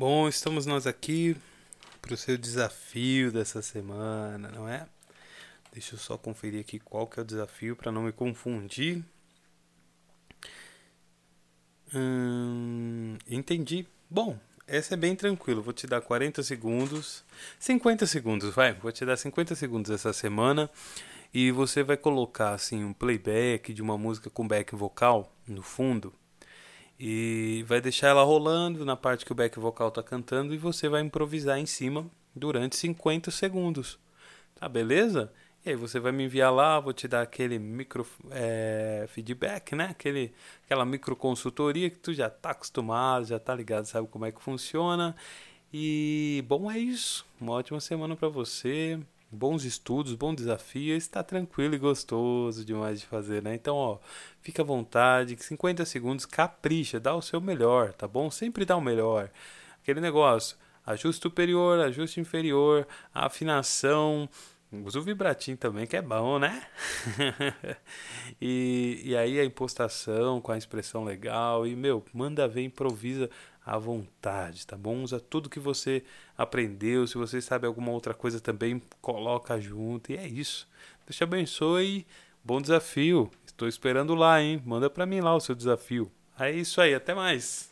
[0.00, 1.36] Bom, estamos nós aqui
[2.00, 4.86] para o seu desafio dessa semana, não é?
[5.74, 9.04] Deixa eu só conferir aqui qual que é o desafio para não me confundir.
[11.94, 13.86] Hum, entendi.
[14.08, 15.60] Bom, esse é bem tranquilo.
[15.60, 17.22] Vou te dar 40 segundos.
[17.58, 18.72] 50 segundos, vai.
[18.72, 20.70] Vou te dar 50 segundos essa semana.
[21.34, 26.10] E você vai colocar assim um playback de uma música com back vocal no fundo
[27.02, 30.86] e vai deixar ela rolando na parte que o back vocal está cantando e você
[30.86, 32.06] vai improvisar em cima
[32.36, 33.98] durante 50 segundos.
[34.54, 35.32] Tá beleza?
[35.64, 39.86] E aí você vai me enviar lá, vou te dar aquele micro é, feedback, né?
[39.90, 44.32] Aquele, aquela micro consultoria que tu já tá acostumado, já tá ligado, sabe como é
[44.32, 45.16] que funciona.
[45.72, 47.24] E bom, é isso.
[47.40, 53.06] Uma ótima semana para você bons estudos, bom desafio, está tranquilo e gostoso demais de
[53.06, 53.54] fazer, né?
[53.54, 53.98] Então, ó,
[54.40, 58.30] fica à vontade, 50 segundos, capricha, dá o seu melhor, tá bom?
[58.30, 59.30] Sempre dá o melhor.
[59.82, 64.28] Aquele negócio, ajuste superior, ajuste inferior, afinação,
[64.72, 66.66] usa o vibratinho também, que é bom, né?
[68.40, 73.28] e, e aí a impostação com a expressão legal, e, meu, manda ver, improvisa
[73.64, 75.02] à vontade, tá bom?
[75.02, 76.02] Usa tudo que você
[76.36, 77.06] aprendeu.
[77.06, 80.12] Se você sabe alguma outra coisa também, coloca junto.
[80.12, 80.68] E é isso.
[81.06, 82.06] Deus te abençoe.
[82.42, 83.30] Bom desafio.
[83.46, 84.62] Estou esperando lá, hein?
[84.64, 86.10] Manda para mim lá o seu desafio.
[86.38, 86.94] É isso aí.
[86.94, 87.70] Até mais.